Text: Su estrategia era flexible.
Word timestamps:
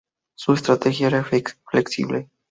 Su 0.35 0.53
estrategia 0.53 1.05
era 1.09 1.23
flexible. 1.23 2.31